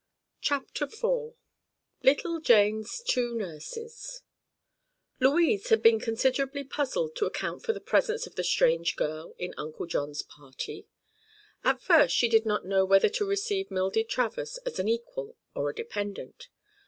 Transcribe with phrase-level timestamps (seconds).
[0.41, 4.23] CHAPTER IV—LITTLE JANE'S TWO NURSES
[5.19, 9.53] Louise had been considerably puzzled to account for the presence of the strange girl in
[9.57, 10.87] Uncle John's party.
[11.63, 15.69] At first she did not know whether to receive Mildred Travers as an equal or
[15.69, 16.47] a dependent.